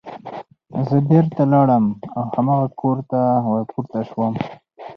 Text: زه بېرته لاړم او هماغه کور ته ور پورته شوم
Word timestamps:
زه 0.87 0.95
بېرته 1.09 1.41
لاړم 1.53 1.85
او 2.15 2.23
هماغه 2.35 2.67
کور 2.79 2.97
ته 3.11 3.19
ور 3.51 3.63
پورته 3.71 3.99
شوم 4.09 4.33